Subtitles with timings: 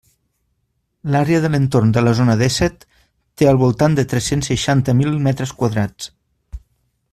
[1.15, 2.87] L'àrea de l'entorn de la Zona dèsset
[3.41, 6.13] té al voltant de tres-cents seixanta mil metres quadrats.